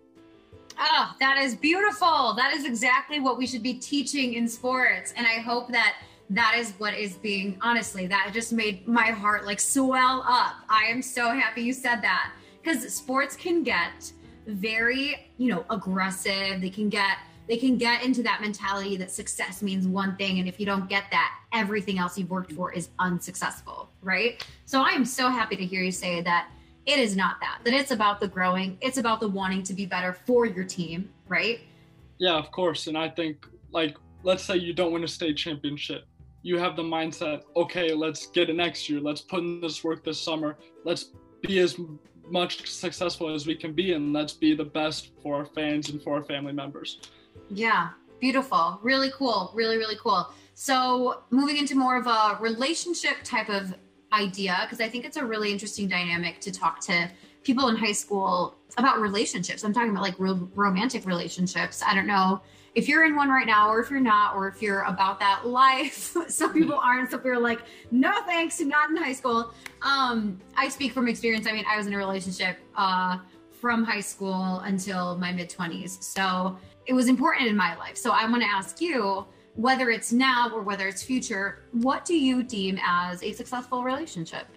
Oh, 0.77 1.13
that 1.21 1.39
is 1.39 1.55
beautiful. 1.55 2.35
That 2.35 2.53
is 2.53 2.65
exactly 2.65 3.21
what 3.21 3.39
we 3.39 3.47
should 3.47 3.63
be 3.63 3.75
teaching 3.75 4.35
in 4.35 4.49
sports. 4.49 5.15
And 5.17 5.25
I 5.25 5.39
hope 5.39 5.69
that 5.69 5.95
that 6.31 6.57
is 6.59 6.73
what 6.79 6.95
is 6.95 7.15
being, 7.15 7.59
honestly, 7.61 8.07
that 8.09 8.31
just 8.33 8.53
made 8.53 8.87
my 8.89 9.07
heart 9.07 9.47
like 9.47 9.61
swell 9.61 10.25
up. 10.27 10.57
I 10.69 10.87
am 10.87 11.01
so 11.01 11.31
happy 11.31 11.63
you 11.63 11.73
said 11.73 12.03
that 12.03 12.33
because 12.61 12.93
sports 12.93 13.37
can 13.37 13.63
get 13.63 14.13
very, 14.47 15.31
you 15.39 15.49
know, 15.49 15.65
aggressive. 15.71 16.61
They 16.61 16.71
can 16.71 16.89
get, 16.89 17.19
they 17.49 17.57
can 17.57 17.77
get 17.77 18.03
into 18.05 18.23
that 18.23 18.41
mentality 18.41 18.97
that 18.97 19.11
success 19.11 19.63
means 19.63 19.87
one 19.87 20.17
thing. 20.17 20.39
And 20.39 20.49
if 20.49 20.59
you 20.59 20.67
don't 20.67 20.89
get 20.89 21.05
that, 21.11 21.35
everything 21.53 21.99
else 21.99 22.19
you've 22.19 22.31
worked 22.31 22.53
for 22.53 22.73
is 22.73 22.89
unsuccessful. 22.99 23.91
Right. 24.03 24.47
So 24.65 24.83
I 24.83 24.91
am 24.91 25.05
so 25.05 25.29
happy 25.29 25.57
to 25.57 25.65
hear 25.65 25.83
you 25.83 25.93
say 25.93 26.21
that 26.23 26.51
it 26.87 26.99
is 26.99 27.17
not 27.17 27.37
that. 27.41 27.61
That 27.65 27.73
it's 27.73 27.91
about 27.91 28.21
the 28.21 28.29
growing, 28.29 28.77
it's 28.81 28.99
about 28.99 29.21
the 29.21 29.29
wanting 29.29 29.63
to 29.65 29.75
be 29.75 29.87
better 29.87 30.13
for 30.13 30.45
your 30.47 30.65
team, 30.65 31.09
right? 31.29 31.61
Yeah, 32.19 32.35
of 32.35 32.51
course. 32.51 32.87
And 32.87 32.97
I 32.97 33.09
think, 33.09 33.47
like, 33.73 33.97
let's 34.23 34.45
say 34.45 34.57
you 34.57 34.73
don't 34.73 34.93
win 34.93 35.03
a 35.05 35.09
state 35.09 35.37
championship. 35.37 36.05
You 36.43 36.59
have 36.59 36.77
the 36.77 36.83
mindset, 36.83 37.43
okay, 37.57 37.95
let's 37.95 38.27
get 38.27 38.51
it 38.51 38.57
next 38.57 38.91
year. 38.91 39.01
Let's 39.01 39.23
put 39.23 39.41
in 39.41 39.63
this 39.63 39.83
work 39.83 40.05
this 40.05 40.21
summer. 40.21 40.59
Let's 40.85 41.11
be 41.41 41.59
as 41.61 41.79
much 42.31 42.71
successful 42.71 43.33
as 43.33 43.47
we 43.47 43.55
can 43.55 43.73
be 43.73 43.93
and 43.93 44.13
let's 44.13 44.33
be 44.33 44.55
the 44.55 44.65
best 44.65 45.11
for 45.23 45.37
our 45.37 45.47
fans 45.47 45.91
and 45.91 46.03
for 46.03 46.15
our 46.15 46.23
family 46.23 46.53
members. 46.53 47.01
Yeah, 47.49 47.91
beautiful. 48.21 48.79
Really 48.83 49.11
cool. 49.15 49.53
Really, 49.55 49.77
really 49.77 49.97
cool. 49.97 50.29
So, 50.55 51.23
moving 51.31 51.57
into 51.57 51.75
more 51.75 51.99
of 51.99 52.07
a 52.07 52.39
relationship 52.41 53.17
type 53.25 53.49
of 53.49 53.75
idea 54.13 54.59
because 54.63 54.81
I 54.81 54.89
think 54.89 55.05
it's 55.05 55.17
a 55.17 55.25
really 55.25 55.51
interesting 55.51 55.89
dynamic 55.89 56.41
to 56.43 56.53
talk 56.53 56.81
to 56.83 57.11
people 57.43 57.69
in 57.69 57.77
high 57.77 57.93
school 57.93 58.55
about 58.79 59.01
relationships. 59.01 59.65
I'm 59.65 59.73
talking 59.73 59.91
about 59.91 60.03
like 60.03 60.19
real 60.19 60.49
romantic 60.55 61.07
relationships. 61.07 61.83
I 61.85 61.95
don't 61.95 62.07
know 62.07 62.41
if 62.75 62.89
you're 62.89 63.05
in 63.05 63.15
one 63.15 63.29
right 63.29 63.47
now, 63.47 63.71
or 63.71 63.81
if 63.81 63.91
you're 63.91 64.01
not, 64.01 64.35
or 64.35 64.49
if 64.49 64.61
you're 64.61 64.83
about 64.83 65.21
that 65.21 65.47
life, 65.47 66.17
some 66.29 66.53
people 66.53 66.79
aren't. 66.79 67.11
Some 67.11 67.21
people 67.21 67.33
are 67.33 67.41
like, 67.41 67.61
no 67.91 68.13
thanks, 68.27 68.61
not 68.61 68.91
in 68.91 68.97
high 68.97 69.13
school. 69.13 69.55
Um, 69.83 70.41
I 70.57 70.69
speak 70.69 70.93
from 70.93 71.09
experience. 71.09 71.47
I 71.47 71.53
mean, 71.53 71.65
I 71.69 71.77
was 71.77 71.87
in 71.87 71.95
a 71.95 71.99
relationship 71.99 72.57
uh, 72.77 73.19
from 73.61 73.85
high 73.85 74.01
school 74.01 74.61
until 74.61 75.17
my 75.19 75.33
mid 75.33 75.51
20s. 75.51 76.03
So 76.03 76.59
it 76.87 76.93
was 76.93 77.09
important 77.09 77.49
in 77.49 77.57
my 77.57 77.77
life. 77.77 77.97
So 77.97 78.11
I 78.11 78.29
want 78.29 78.43
to 78.43 78.49
ask 78.49 78.81
you, 78.81 79.25
whether 79.55 79.91
it's 79.91 80.13
now 80.13 80.51
or 80.53 80.63
whether 80.63 80.89
it's 80.89 81.03
future, 81.03 81.63
what 81.71 82.05
do 82.05 82.15
you 82.15 82.43
deem 82.43 82.79
as 82.85 83.23
a 83.23 83.33
successful 83.33 83.85
relationship? 83.85 84.49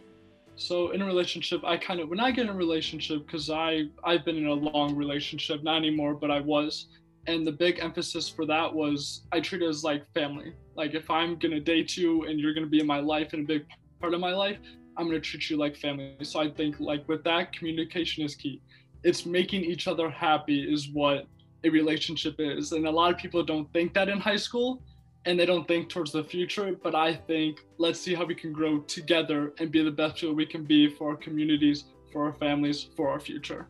So 0.55 0.89
in 0.89 1.03
a 1.03 1.05
relationship, 1.05 1.63
I 1.63 1.77
kind 1.77 1.99
of 1.99 2.09
when 2.09 2.19
I 2.19 2.31
get 2.31 2.45
in 2.45 2.49
a 2.49 2.55
relationship 2.55 3.27
because 3.27 3.51
I 3.51 3.89
I've 4.03 4.25
been 4.25 4.37
in 4.37 4.47
a 4.47 4.53
long 4.53 4.95
relationship, 4.95 5.61
not 5.61 5.77
anymore, 5.77 6.15
but 6.15 6.31
I 6.31 6.39
was, 6.39 6.87
and 7.27 7.45
the 7.45 7.51
big 7.51 7.79
emphasis 7.79 8.29
for 8.29 8.45
that 8.45 8.73
was 8.73 9.23
I 9.31 9.39
treat 9.41 9.61
it 9.61 9.67
as 9.67 9.83
like 9.83 10.11
family. 10.13 10.53
Like 10.75 10.93
if 10.93 11.09
I'm 11.09 11.37
gonna 11.37 11.59
date 11.59 11.97
you 11.97 12.23
and 12.23 12.39
you're 12.39 12.53
gonna 12.53 12.65
be 12.67 12.79
in 12.79 12.87
my 12.87 12.99
life 12.99 13.33
and 13.33 13.43
a 13.43 13.47
big 13.47 13.65
part 13.99 14.13
of 14.13 14.19
my 14.19 14.33
life, 14.33 14.57
I'm 14.95 15.05
gonna 15.07 15.19
treat 15.19 15.49
you 15.49 15.57
like 15.57 15.75
family. 15.75 16.15
So 16.23 16.39
I 16.39 16.49
think 16.49 16.79
like 16.79 17.07
with 17.07 17.23
that, 17.25 17.51
communication 17.51 18.23
is 18.23 18.35
key. 18.35 18.61
It's 19.03 19.25
making 19.25 19.63
each 19.63 19.87
other 19.87 20.09
happy 20.09 20.61
is 20.73 20.89
what 20.89 21.27
a 21.63 21.69
relationship 21.69 22.35
is, 22.39 22.71
and 22.71 22.87
a 22.87 22.91
lot 22.91 23.11
of 23.13 23.17
people 23.17 23.43
don't 23.43 23.71
think 23.73 23.93
that 23.93 24.09
in 24.09 24.19
high 24.19 24.37
school 24.37 24.81
and 25.25 25.37
they 25.37 25.45
don't 25.45 25.67
think 25.67 25.89
towards 25.89 26.13
the 26.13 26.23
future. 26.23 26.77
But 26.81 26.95
I 26.95 27.13
think 27.13 27.65
let's 27.77 27.99
see 27.99 28.15
how 28.15 28.25
we 28.25 28.35
can 28.35 28.53
grow 28.53 28.79
together 28.79 29.53
and 29.59 29.69
be 29.69 29.83
the 29.83 29.91
best 29.91 30.15
people 30.15 30.33
we 30.33 30.45
can 30.45 30.63
be 30.63 30.87
for 30.89 31.11
our 31.11 31.17
communities, 31.17 31.85
for 32.13 32.25
our 32.25 32.33
families, 32.33 32.87
for 32.95 33.09
our 33.09 33.19
future. 33.19 33.67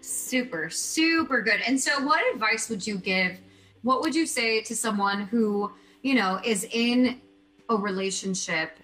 Super, 0.00 0.70
super 0.70 1.42
good. 1.42 1.60
And 1.66 1.78
so, 1.78 2.02
what 2.04 2.22
advice 2.34 2.68
would 2.68 2.86
you 2.86 2.96
give? 2.96 3.38
What 3.82 4.00
would 4.00 4.14
you 4.14 4.26
say 4.26 4.62
to 4.62 4.76
someone 4.76 5.22
who, 5.22 5.72
you 6.02 6.14
know, 6.14 6.40
is 6.44 6.66
in 6.72 7.20
a 7.68 7.76
relationship 7.76 8.78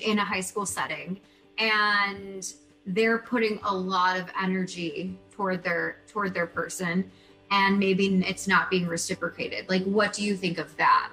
in 0.00 0.18
a 0.18 0.24
high 0.24 0.40
school 0.40 0.66
setting 0.66 1.20
and 1.58 2.52
they're 2.86 3.18
putting 3.18 3.60
a 3.64 3.74
lot 3.74 4.18
of 4.18 4.26
energy 4.40 5.18
toward 5.30 5.62
their 5.62 5.98
toward 6.08 6.34
their 6.34 6.46
person 6.46 7.10
and 7.50 7.78
maybe 7.78 8.06
it's 8.26 8.48
not 8.48 8.70
being 8.70 8.86
reciprocated. 8.86 9.68
Like, 9.68 9.84
what 9.84 10.12
do 10.12 10.24
you 10.24 10.36
think 10.36 10.58
of 10.58 10.74
that? 10.78 11.10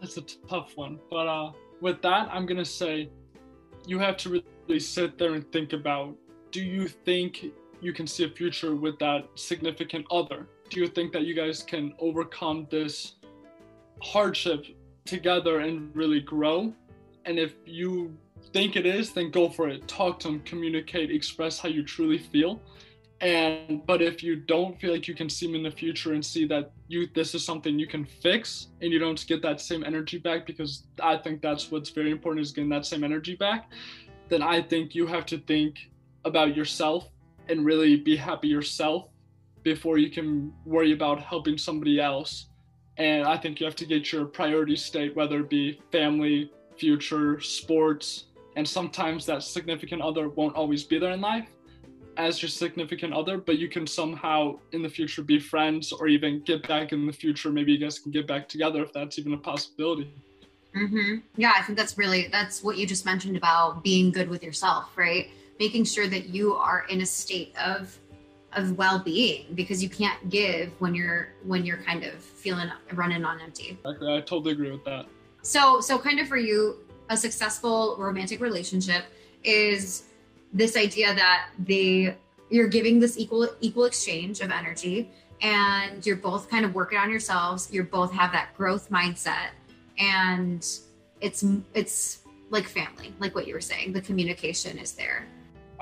That's 0.00 0.16
a 0.16 0.22
tough 0.22 0.76
one. 0.76 0.98
But 1.10 1.28
uh, 1.28 1.52
with 1.80 2.00
that, 2.02 2.28
I'm 2.32 2.46
to 2.46 2.64
say 2.64 3.10
you 3.86 3.98
have 3.98 4.16
to 4.18 4.42
really 4.68 4.80
sit 4.80 5.18
there 5.18 5.34
and 5.34 5.50
think 5.52 5.74
about 5.74 6.16
do 6.50 6.62
you 6.62 6.88
think 6.88 7.46
you 7.82 7.92
can 7.92 8.06
see 8.06 8.24
a 8.24 8.30
future 8.30 8.74
with 8.74 8.98
that 9.00 9.28
significant 9.34 10.06
other? 10.10 10.46
Do 10.70 10.80
you 10.80 10.86
think 10.86 11.12
that 11.12 11.22
you 11.22 11.34
guys 11.34 11.62
can 11.62 11.92
overcome 11.98 12.66
this 12.70 13.16
hardship 14.00 14.64
together 15.04 15.58
and 15.58 15.94
really 15.94 16.20
grow? 16.20 16.72
And 17.26 17.38
if 17.38 17.54
you 17.66 18.16
think 18.52 18.76
it 18.76 18.86
is, 18.86 19.12
then 19.12 19.30
go 19.30 19.50
for 19.50 19.68
it. 19.68 19.86
Talk 19.86 20.18
to 20.20 20.28
them, 20.28 20.40
communicate, 20.40 21.10
express 21.10 21.58
how 21.58 21.68
you 21.68 21.84
truly 21.84 22.18
feel 22.18 22.60
and 23.22 23.86
but 23.86 24.02
if 24.02 24.22
you 24.22 24.34
don't 24.34 24.78
feel 24.80 24.92
like 24.92 25.06
you 25.06 25.14
can 25.14 25.30
see 25.30 25.46
them 25.46 25.54
in 25.54 25.62
the 25.62 25.70
future 25.70 26.12
and 26.12 26.26
see 26.26 26.44
that 26.44 26.72
you 26.88 27.06
this 27.14 27.34
is 27.36 27.44
something 27.44 27.78
you 27.78 27.86
can 27.86 28.04
fix 28.04 28.66
and 28.80 28.92
you 28.92 28.98
don't 28.98 29.24
get 29.28 29.40
that 29.40 29.60
same 29.60 29.84
energy 29.84 30.18
back 30.18 30.44
because 30.44 30.82
i 31.00 31.16
think 31.16 31.40
that's 31.40 31.70
what's 31.70 31.90
very 31.90 32.10
important 32.10 32.44
is 32.44 32.50
getting 32.50 32.68
that 32.68 32.84
same 32.84 33.04
energy 33.04 33.36
back 33.36 33.70
then 34.28 34.42
i 34.42 34.60
think 34.60 34.94
you 34.94 35.06
have 35.06 35.24
to 35.24 35.38
think 35.38 35.88
about 36.24 36.56
yourself 36.56 37.08
and 37.48 37.64
really 37.64 37.96
be 37.96 38.16
happy 38.16 38.48
yourself 38.48 39.08
before 39.62 39.98
you 39.98 40.10
can 40.10 40.52
worry 40.64 40.92
about 40.92 41.20
helping 41.20 41.56
somebody 41.56 42.00
else 42.00 42.46
and 42.98 43.26
i 43.26 43.36
think 43.36 43.60
you 43.60 43.66
have 43.66 43.76
to 43.76 43.86
get 43.86 44.12
your 44.12 44.24
priority 44.24 44.76
state 44.76 45.14
whether 45.16 45.40
it 45.40 45.48
be 45.48 45.80
family 45.90 46.50
future 46.76 47.40
sports 47.40 48.24
and 48.56 48.68
sometimes 48.68 49.24
that 49.26 49.42
significant 49.42 50.02
other 50.02 50.28
won't 50.28 50.54
always 50.56 50.84
be 50.84 50.98
there 50.98 51.12
in 51.12 51.20
life 51.20 51.48
as 52.16 52.42
your 52.42 52.48
significant 52.48 53.14
other, 53.14 53.38
but 53.38 53.58
you 53.58 53.68
can 53.68 53.86
somehow 53.86 54.58
in 54.72 54.82
the 54.82 54.88
future 54.88 55.22
be 55.22 55.38
friends 55.38 55.92
or 55.92 56.08
even 56.08 56.40
get 56.40 56.66
back 56.68 56.92
in 56.92 57.06
the 57.06 57.12
future. 57.12 57.50
Maybe 57.50 57.72
you 57.72 57.78
guys 57.78 57.98
can 57.98 58.12
get 58.12 58.26
back 58.26 58.48
together 58.48 58.82
if 58.82 58.92
that's 58.92 59.18
even 59.18 59.32
a 59.32 59.38
possibility. 59.38 60.12
Mm-hmm. 60.76 61.18
Yeah, 61.36 61.52
I 61.56 61.62
think 61.62 61.78
that's 61.78 61.98
really 61.98 62.28
that's 62.28 62.62
what 62.62 62.76
you 62.76 62.86
just 62.86 63.04
mentioned 63.04 63.36
about 63.36 63.82
being 63.82 64.10
good 64.10 64.28
with 64.28 64.42
yourself, 64.42 64.96
right? 64.96 65.30
Making 65.64 65.84
sure 65.84 66.08
that 66.14 66.24
you 66.36 66.54
are 66.54 66.80
in 66.88 66.98
a 67.02 67.06
state 67.06 67.54
of 67.56 67.98
of 68.60 68.76
well-being 68.76 69.46
because 69.54 69.82
you 69.84 69.88
can't 69.88 70.20
give 70.28 70.68
when 70.80 70.92
you're 70.94 71.24
when 71.50 71.64
you're 71.66 71.82
kind 71.88 72.02
of 72.04 72.14
feeling 72.42 72.68
running 73.00 73.24
on 73.24 73.40
empty. 73.40 73.78
I 73.86 74.20
totally 74.32 74.52
agree 74.56 74.72
with 74.76 74.84
that. 74.84 75.06
So 75.42 75.80
so 75.80 75.98
kind 75.98 76.18
of 76.22 76.26
for 76.28 76.36
you, 76.36 76.78
a 77.08 77.16
successful 77.16 77.96
romantic 77.98 78.40
relationship 78.40 79.04
is 79.44 80.04
this 80.52 80.76
idea 80.76 81.14
that 81.14 81.50
they 81.58 82.16
you're 82.50 82.68
giving 82.68 83.00
this 83.00 83.18
equal 83.18 83.48
equal 83.60 83.84
exchange 83.84 84.40
of 84.40 84.50
energy 84.50 85.10
and 85.40 86.04
you're 86.06 86.16
both 86.16 86.48
kind 86.50 86.64
of 86.64 86.74
working 86.74 86.98
on 86.98 87.10
yourselves 87.10 87.68
you 87.72 87.82
both 87.82 88.12
have 88.12 88.30
that 88.32 88.54
growth 88.56 88.90
mindset 88.90 89.50
and 89.98 90.60
it's 91.20 91.44
it's 91.74 92.20
like 92.50 92.66
family 92.68 93.12
like 93.18 93.34
what 93.34 93.46
you 93.46 93.54
were 93.54 93.60
saying 93.72 93.92
the 93.92 94.00
communication 94.00 94.78
is 94.78 94.92
there 94.92 95.26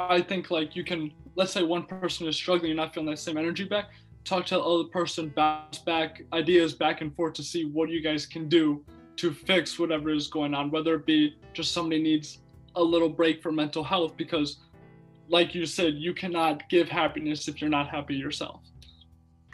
i 0.08 0.20
think 0.20 0.50
like 0.50 0.74
you 0.74 0.84
can 0.84 1.12
let's 1.36 1.52
say 1.52 1.62
one 1.62 1.84
person 1.84 2.26
is 2.26 2.36
struggling 2.36 2.68
you're 2.68 2.76
not 2.76 2.94
feeling 2.94 3.08
that 3.08 3.18
same 3.18 3.36
energy 3.36 3.64
back 3.64 3.90
talk 4.24 4.46
to 4.46 4.54
the 4.54 4.60
other 4.60 4.84
person 4.84 5.32
bounce 5.34 5.78
back 5.78 6.22
ideas 6.32 6.72
back 6.74 7.00
and 7.00 7.14
forth 7.14 7.34
to 7.34 7.42
see 7.42 7.64
what 7.66 7.88
you 7.88 8.00
guys 8.00 8.26
can 8.26 8.48
do 8.48 8.84
to 9.16 9.32
fix 9.32 9.78
whatever 9.78 10.10
is 10.10 10.28
going 10.28 10.54
on 10.54 10.70
whether 10.70 10.94
it 10.94 11.06
be 11.06 11.36
just 11.52 11.72
somebody 11.72 12.02
needs 12.02 12.38
a 12.76 12.82
little 12.82 13.08
break 13.08 13.42
for 13.42 13.52
mental 13.52 13.82
health 13.82 14.16
because 14.16 14.58
like 15.28 15.54
you 15.54 15.66
said 15.66 15.94
you 15.94 16.14
cannot 16.14 16.68
give 16.68 16.88
happiness 16.88 17.48
if 17.48 17.60
you're 17.60 17.70
not 17.70 17.88
happy 17.88 18.14
yourself 18.14 18.60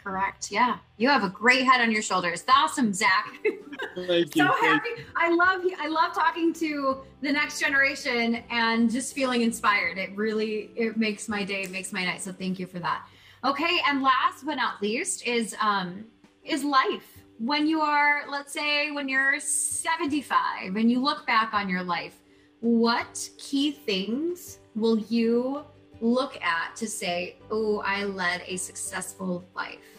correct. 0.07 0.51
Yeah. 0.51 0.77
You 0.95 1.09
have 1.09 1.23
a 1.25 1.29
great 1.29 1.65
head 1.65 1.81
on 1.81 1.91
your 1.91 2.01
shoulders. 2.01 2.43
Awesome 2.47 2.93
zac. 2.93 3.39
Thank 3.95 4.33
so 4.33 4.43
you. 4.43 4.51
happy. 4.61 4.89
I 5.17 5.33
love 5.33 5.61
i 5.79 5.87
love 5.87 6.13
talking 6.13 6.53
to 6.53 7.01
the 7.21 7.31
next 7.31 7.59
generation 7.59 8.41
and 8.49 8.89
just 8.89 9.13
feeling 9.13 9.41
inspired. 9.41 9.97
It 9.97 10.15
really 10.15 10.71
it 10.75 10.95
makes 10.95 11.27
my 11.27 11.43
day 11.43 11.63
it 11.63 11.71
makes 11.71 11.91
my 11.91 12.05
night. 12.05 12.21
So 12.21 12.31
thank 12.31 12.57
you 12.57 12.67
for 12.67 12.79
that. 12.79 13.05
Okay 13.43 13.79
and 13.85 14.01
last 14.01 14.45
but 14.45 14.55
not 14.55 14.81
least 14.81 15.27
is 15.27 15.55
um 15.59 16.05
is 16.43 16.63
life. 16.63 17.17
When 17.37 17.67
you 17.67 17.81
are 17.81 18.21
let's 18.29 18.53
say 18.53 18.91
when 18.91 19.09
you're 19.09 19.41
75 19.41 20.77
and 20.77 20.89
you 20.89 21.03
look 21.03 21.27
back 21.27 21.53
on 21.53 21.67
your 21.67 21.83
life 21.83 22.15
what 22.61 23.29
key 23.37 23.71
things 23.71 24.59
will 24.73 24.97
you 24.97 25.65
look 26.01 26.41
at 26.41 26.75
to 26.75 26.87
say, 26.87 27.37
oh, 27.51 27.79
I 27.85 28.03
led 28.03 28.43
a 28.45 28.57
successful 28.57 29.47
life? 29.55 29.96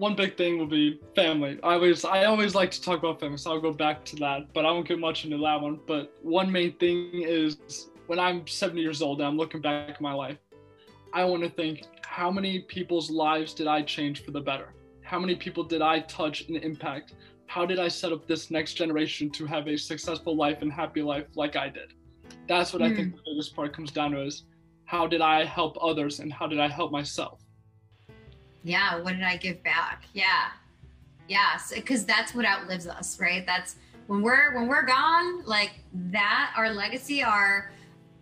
One 0.00 0.14
big 0.16 0.36
thing 0.36 0.58
will 0.58 0.66
be 0.66 0.98
family. 1.14 1.58
I 1.62 1.74
always 1.74 2.04
I 2.04 2.24
always 2.24 2.54
like 2.54 2.70
to 2.70 2.82
talk 2.82 2.98
about 3.00 3.20
family, 3.20 3.36
so 3.36 3.52
I'll 3.52 3.60
go 3.60 3.72
back 3.72 4.04
to 4.06 4.16
that, 4.16 4.52
but 4.54 4.64
I 4.64 4.70
won't 4.72 4.88
get 4.88 4.98
much 4.98 5.24
into 5.24 5.36
that 5.38 5.60
one. 5.60 5.78
But 5.86 6.12
one 6.22 6.50
main 6.50 6.72
thing 6.78 7.10
is 7.12 7.58
when 8.06 8.18
I'm 8.18 8.46
70 8.46 8.80
years 8.80 9.02
old 9.02 9.20
and 9.20 9.28
I'm 9.28 9.36
looking 9.36 9.60
back 9.60 9.90
at 9.90 10.00
my 10.00 10.14
life, 10.14 10.38
I 11.12 11.24
want 11.24 11.42
to 11.42 11.50
think 11.50 11.84
how 12.02 12.30
many 12.30 12.60
people's 12.60 13.10
lives 13.10 13.52
did 13.52 13.66
I 13.66 13.82
change 13.82 14.24
for 14.24 14.30
the 14.30 14.40
better? 14.40 14.72
How 15.02 15.18
many 15.18 15.34
people 15.34 15.64
did 15.64 15.82
I 15.82 16.00
touch 16.00 16.48
and 16.48 16.56
impact? 16.56 17.14
how 17.50 17.66
did 17.66 17.80
I 17.80 17.88
set 17.88 18.12
up 18.12 18.28
this 18.28 18.48
next 18.48 18.74
generation 18.74 19.28
to 19.30 19.44
have 19.44 19.66
a 19.66 19.76
successful 19.76 20.36
life 20.36 20.58
and 20.62 20.72
happy 20.72 21.02
life 21.02 21.26
like 21.34 21.56
I 21.56 21.68
did? 21.68 21.94
That's 22.46 22.72
what 22.72 22.80
mm. 22.80 22.92
I 22.92 22.94
think 22.94 23.10
hmm. 23.10 23.16
the 23.16 23.22
biggest 23.32 23.56
part 23.56 23.74
comes 23.74 23.90
down 23.90 24.12
to 24.12 24.22
is 24.22 24.44
how 24.84 25.08
did 25.08 25.20
I 25.20 25.44
help 25.44 25.76
others 25.82 26.20
and 26.20 26.32
how 26.32 26.46
did 26.46 26.60
I 26.60 26.68
help 26.68 26.92
myself? 26.92 27.40
Yeah, 28.62 29.00
what 29.00 29.12
did 29.12 29.22
I 29.22 29.36
give 29.36 29.62
back? 29.62 30.04
Yeah. 30.12 30.48
Yes, 31.28 31.72
because 31.74 32.04
that's 32.04 32.34
what 32.34 32.44
outlives 32.44 32.86
us, 32.86 33.20
right? 33.20 33.46
That's 33.46 33.76
when 34.08 34.22
we're 34.22 34.54
when 34.56 34.66
we're 34.66 34.84
gone, 34.84 35.44
like 35.44 35.72
that, 36.10 36.52
our 36.56 36.70
legacy, 36.70 37.22
our 37.22 37.70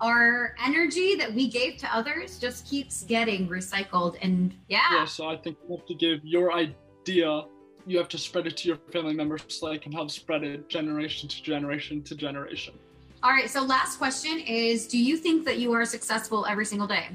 our 0.00 0.54
energy 0.64 1.16
that 1.16 1.33
we 1.33 1.49
gave 1.49 1.76
to 1.78 1.95
others 1.95 2.38
just 2.38 2.66
keeps 2.66 3.02
getting 3.04 3.49
recycled 3.49 4.16
and 4.23 4.54
yeah. 4.68 4.80
Yeah, 4.92 5.04
so 5.07 5.28
I 5.28 5.37
think 5.37 5.57
you 5.68 5.76
have 5.76 5.87
to 5.87 5.95
give 5.95 6.25
your 6.25 6.52
idea 6.52 7.45
you 7.88 7.97
have 7.97 8.09
to 8.09 8.18
spread 8.18 8.47
it 8.47 8.57
to 8.59 8.68
your 8.68 8.76
family 8.92 9.14
members 9.14 9.42
so 9.49 9.71
they 9.71 9.78
can 9.78 9.92
help 9.92 10.11
spread 10.11 10.45
it 10.45 10.68
generation 10.68 11.28
to 11.28 11.42
generation 11.42 12.02
to 12.02 12.14
generation. 12.14 12.75
All 13.23 13.30
right. 13.30 13.50
So, 13.50 13.62
last 13.62 13.97
question 13.99 14.38
is 14.38 14.87
Do 14.87 14.99
you 14.99 15.16
think 15.16 15.45
that 15.47 15.59
you 15.59 15.73
are 15.73 15.85
successful 15.85 16.47
every 16.47 16.64
single 16.64 16.87
day? 16.87 17.09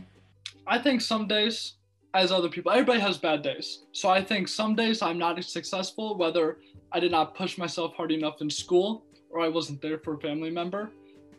I 0.66 0.80
think 0.80 1.02
some 1.02 1.28
days, 1.28 1.76
as 2.14 2.32
other 2.32 2.50
people, 2.50 2.72
everybody 2.72 3.00
has 3.00 3.18
bad 3.18 3.42
days. 3.42 3.84
So, 3.92 4.10
I 4.10 4.24
think 4.24 4.48
some 4.48 4.76
days 4.76 5.02
I'm 5.02 5.18
not 5.18 5.38
as 5.40 5.52
successful, 5.52 6.18
whether 6.18 6.58
I 6.92 7.00
did 7.00 7.12
not 7.12 7.36
push 7.36 7.58
myself 7.58 7.94
hard 7.96 8.12
enough 8.12 8.42
in 8.42 8.50
school 8.50 9.06
or 9.30 9.42
I 9.42 9.48
wasn't 9.48 9.82
there 9.82 9.98
for 9.98 10.14
a 10.14 10.20
family 10.20 10.52
member. 10.52 10.92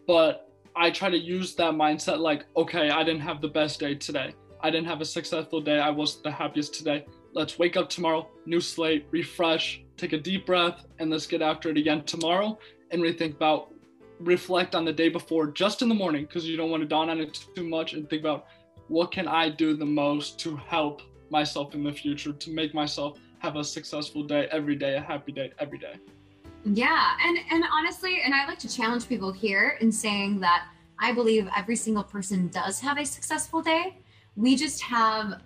But 0.07 0.51
I 0.75 0.91
try 0.91 1.11
to 1.11 1.19
use 1.19 1.55
that 1.55 1.75
mindset 1.75 2.19
like, 2.19 2.45
okay, 2.57 2.91
I 2.91 3.05
didn't 3.05 3.21
have 3.23 3.41
the 3.41 3.49
best 3.49 3.79
day 3.79 3.95
today. 3.95 4.35
I 4.61 4.71
didn't 4.71 4.89
have 4.89 5.01
a 5.01 5.05
successful 5.05 5.61
day. 5.61 5.79
I 5.79 5.91
wasn't 5.91 6.25
the 6.25 6.33
happiest 6.33 6.75
today 6.75 7.05
let's 7.35 7.59
wake 7.59 7.77
up 7.77 7.91
tomorrow, 7.91 8.29
new 8.47 8.61
slate, 8.61 9.07
refresh, 9.11 9.83
take 9.97 10.13
a 10.13 10.19
deep 10.19 10.47
breath, 10.47 10.87
and 10.99 11.11
let's 11.11 11.27
get 11.27 11.43
after 11.43 11.69
it 11.69 11.77
again 11.77 12.05
tomorrow 12.05 12.59
and 12.91 13.03
rethink 13.03 13.35
about 13.35 13.73
reflect 14.21 14.77
on 14.77 14.85
the 14.85 14.93
day 14.93 15.09
before 15.09 15.49
just 15.49 15.83
in 15.83 15.89
the 15.89 15.95
morning 15.95 16.25
because 16.25 16.47
you 16.47 16.57
don't 16.57 16.71
want 16.71 16.81
to 16.81 16.89
dawn 16.89 17.11
on 17.11 17.21
it 17.21 17.47
too 17.57 17.69
much 17.69 17.93
and 17.93 18.09
think 18.09 18.23
about 18.23 18.47
what 18.89 19.11
can 19.13 19.29
I 19.29 19.49
do 19.49 19.77
the 19.77 19.87
most 19.87 20.39
to 20.41 20.57
help 20.57 21.03
myself 21.31 21.75
in 21.75 21.83
the 21.85 21.93
future 21.93 22.33
to 22.33 22.51
make 22.51 22.75
myself 22.75 23.19
have 23.39 23.57
a 23.57 23.65
successful 23.65 24.23
day 24.23 24.49
every 24.51 24.77
day, 24.77 24.97
a 24.97 25.01
happy 25.01 25.33
day 25.33 25.53
every 25.59 25.79
day. 25.79 25.95
Yeah, 26.65 27.13
and 27.23 27.39
and 27.51 27.65
honestly, 27.73 28.23
and 28.25 28.35
I 28.35 28.47
like 28.47 28.59
to 28.61 28.75
challenge 28.75 29.07
people 29.07 29.33
here 29.33 29.77
in 29.81 29.93
saying 29.93 30.41
that 30.41 30.67
I 30.99 31.13
believe 31.13 31.49
every 31.55 31.77
single 31.77 32.05
person 32.05 32.49
does 32.49 32.81
have 32.81 32.99
a 32.99 33.05
successful 33.05 33.61
day. 33.61 33.99
We 34.37 34.57
just 34.57 34.81
have, 34.83 35.43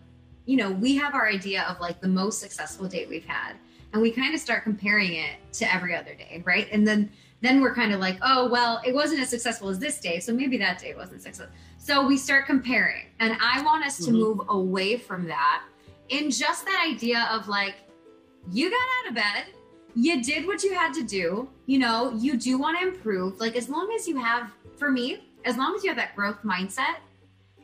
you 0.46 0.56
know, 0.56 0.70
we 0.70 0.96
have 0.96 1.14
our 1.14 1.28
idea 1.28 1.62
of 1.62 1.80
like 1.80 2.00
the 2.00 2.08
most 2.08 2.40
successful 2.40 2.86
day 2.86 3.06
we've 3.06 3.24
had, 3.24 3.54
and 3.92 4.00
we 4.00 4.12
kind 4.12 4.32
of 4.32 4.40
start 4.40 4.62
comparing 4.62 5.14
it 5.14 5.36
to 5.54 5.74
every 5.74 5.94
other 5.94 6.14
day, 6.14 6.42
right? 6.44 6.68
And 6.70 6.86
then 6.86 7.10
then 7.40 7.60
we're 7.60 7.74
kind 7.74 7.92
of 7.92 8.00
like, 8.00 8.18
oh, 8.22 8.48
well, 8.48 8.80
it 8.84 8.94
wasn't 8.94 9.20
as 9.20 9.28
successful 9.28 9.68
as 9.68 9.78
this 9.78 10.00
day. 10.00 10.18
So 10.18 10.32
maybe 10.32 10.56
that 10.58 10.78
day 10.78 10.94
wasn't 10.94 11.22
successful. 11.22 11.54
So 11.88 12.06
we 12.06 12.18
start 12.18 12.44
comparing. 12.44 13.06
And 13.18 13.38
I 13.40 13.62
want 13.62 13.82
us 13.82 13.96
to 13.96 14.10
mm-hmm. 14.10 14.12
move 14.12 14.40
away 14.50 14.98
from 14.98 15.26
that 15.26 15.62
in 16.10 16.30
just 16.30 16.66
that 16.66 16.86
idea 16.86 17.26
of 17.32 17.48
like, 17.48 17.76
you 18.52 18.68
got 18.68 18.76
out 18.76 19.08
of 19.08 19.14
bed, 19.14 19.54
you 19.94 20.22
did 20.22 20.46
what 20.46 20.62
you 20.62 20.74
had 20.74 20.92
to 20.92 21.02
do, 21.02 21.48
you 21.64 21.78
know, 21.78 22.12
you 22.12 22.36
do 22.36 22.58
want 22.58 22.78
to 22.78 22.86
improve. 22.86 23.40
Like, 23.40 23.56
as 23.56 23.70
long 23.70 23.90
as 23.96 24.06
you 24.06 24.18
have, 24.18 24.50
for 24.76 24.90
me, 24.90 25.30
as 25.46 25.56
long 25.56 25.74
as 25.74 25.82
you 25.82 25.88
have 25.88 25.96
that 25.96 26.14
growth 26.14 26.36
mindset, 26.44 26.96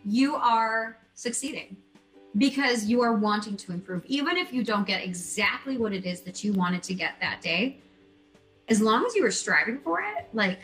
you 0.06 0.36
are 0.36 0.96
succeeding 1.12 1.76
because 2.38 2.86
you 2.86 3.02
are 3.02 3.12
wanting 3.12 3.58
to 3.58 3.72
improve. 3.72 4.06
Even 4.06 4.38
if 4.38 4.54
you 4.54 4.64
don't 4.64 4.86
get 4.86 5.04
exactly 5.04 5.76
what 5.76 5.92
it 5.92 6.06
is 6.06 6.22
that 6.22 6.42
you 6.42 6.54
wanted 6.54 6.82
to 6.84 6.94
get 6.94 7.20
that 7.20 7.42
day, 7.42 7.78
as 8.68 8.80
long 8.80 9.04
as 9.04 9.14
you 9.14 9.22
were 9.22 9.30
striving 9.30 9.80
for 9.80 10.00
it, 10.00 10.28
like 10.32 10.60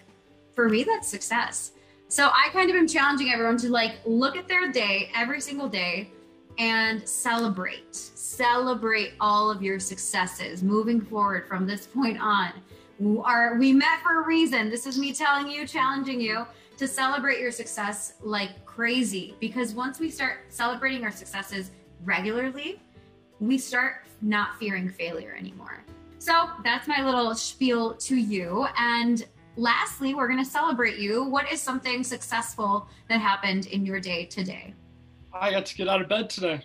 for 0.55 0.71
me, 0.71 0.83
that's 0.83 1.07
success. 1.07 1.73
So 2.11 2.27
I 2.27 2.49
kind 2.53 2.69
of 2.69 2.75
am 2.75 2.89
challenging 2.89 3.31
everyone 3.33 3.57
to 3.59 3.69
like 3.69 3.93
look 4.05 4.37
at 4.37 4.49
their 4.49 4.73
day 4.73 5.13
every 5.15 5.41
single 5.41 5.69
day 5.69 6.11
and 6.59 7.09
celebrate. 7.09 7.95
Celebrate 7.95 9.13
all 9.21 9.49
of 9.49 9.63
your 9.63 9.79
successes 9.79 10.65
moving 10.65 11.01
forward 11.01 11.47
from 11.47 11.69
this 11.69 11.87
point 11.87 12.21
on. 12.21 12.53
Are 13.23 13.55
we 13.55 13.73
met 13.73 14.03
for 14.03 14.25
a 14.25 14.27
reason? 14.27 14.71
This 14.71 14.87
is 14.87 14.99
me 14.99 15.13
telling 15.13 15.49
you, 15.49 15.65
challenging 15.69 16.21
you 16.21 16.47
to 16.79 16.89
celebrate 16.89 17.39
your 17.39 17.53
success 17.53 18.15
like 18.23 18.65
crazy 18.65 19.37
because 19.39 19.73
once 19.73 20.01
we 20.01 20.11
start 20.11 20.47
celebrating 20.49 21.05
our 21.05 21.13
successes 21.13 21.71
regularly, 22.05 22.81
we 23.39 23.57
start 23.57 24.05
not 24.21 24.59
fearing 24.59 24.89
failure 24.89 25.37
anymore. 25.39 25.85
So 26.19 26.51
that's 26.65 26.89
my 26.89 27.05
little 27.05 27.37
spiel 27.37 27.95
to 27.95 28.17
you. 28.17 28.67
And 28.77 29.25
lastly, 29.57 30.15
we're 30.15 30.29
going 30.29 30.43
to 30.43 30.51
celebrate 30.51 30.99
you. 30.99 31.25
What 31.25 31.51
is 31.53 31.61
something 31.61 32.03
successful 32.05 32.89
that 33.09 33.21
happened 33.21 33.67
in 33.67 33.85
your 33.85 34.01
day 34.01 34.27
today? 34.27 34.75
I 35.33 35.51
got 35.51 35.67
to 35.67 35.77
get 35.77 35.89
out 35.89 36.01
of 36.01 36.09
bed 36.09 36.31
today. 36.31 36.65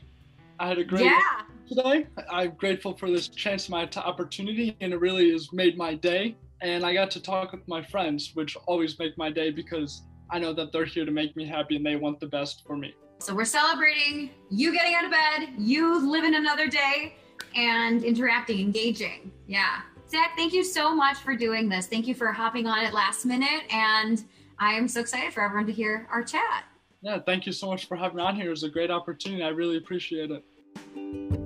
I 0.60 0.68
had 0.68 0.78
a 0.78 0.84
great 0.84 1.06
yeah. 1.06 1.42
today. 1.68 2.08
I'm 2.30 2.52
grateful 2.52 2.96
for 2.96 3.10
this 3.10 3.28
chance, 3.28 3.70
my 3.70 3.90
opportunity, 3.98 4.76
and 4.80 4.94
it 4.94 5.00
really 5.00 5.32
has 5.32 5.52
made 5.52 5.78
my 5.78 5.96
day. 5.96 6.36
And 6.62 6.86
I 6.86 6.94
got 6.94 7.12
to 7.12 7.22
talk 7.22 7.52
with 7.52 7.68
my 7.68 7.84
friends, 7.84 8.32
which 8.34 8.56
always 8.66 8.98
make 8.98 9.18
my 9.18 9.30
day 9.30 9.52
because 9.52 10.04
I 10.32 10.40
know 10.40 10.54
that 10.54 10.72
they're 10.72 10.86
here 10.86 11.06
to 11.06 11.12
make 11.12 11.36
me 11.36 11.46
happy 11.46 11.76
and 11.76 11.86
they 11.86 11.96
want 11.96 12.20
the 12.20 12.28
best 12.28 12.64
for 12.66 12.78
me. 12.78 12.96
So 13.20 13.34
we're 13.34 13.46
celebrating 13.46 14.32
you 14.50 14.74
getting 14.74 14.96
out 14.96 15.06
of 15.06 15.12
bed, 15.12 15.50
you 15.58 16.10
living 16.10 16.36
another 16.36 16.68
day, 16.68 17.16
and 17.56 18.04
interacting, 18.04 18.60
engaging. 18.60 19.32
Yeah. 19.48 19.82
Zac, 20.10 20.36
thank 20.38 20.54
you 20.54 20.64
so 20.64 20.96
much 20.96 21.18
for 21.18 21.36
doing 21.36 21.68
this. 21.68 21.88
Thank 21.88 22.08
you 22.08 22.14
for 22.14 22.32
hopping 22.32 22.68
on 22.68 22.86
at 22.86 22.94
last 22.94 23.26
minute. 23.26 23.64
And 23.72 24.24
I 24.60 24.74
am 24.74 24.88
so 24.88 25.02
excited 25.02 25.34
for 25.34 25.42
everyone 25.42 25.66
to 25.68 25.74
hear 25.74 26.08
our 26.12 26.24
chat. 26.24 26.66
Yeah, 27.02 27.20
thank 27.20 27.46
you 27.46 27.52
so 27.52 27.68
much 27.68 27.88
for 27.88 27.96
having 27.96 28.18
me 28.18 28.24
on 28.24 28.36
here. 28.36 28.48
It 28.48 28.52
was 28.52 28.64
a 28.64 28.70
great 28.70 28.92
opportunity. 28.92 29.44
I 29.44 29.50
really 29.50 29.78
appreciate 29.78 30.32
it. 30.32 31.45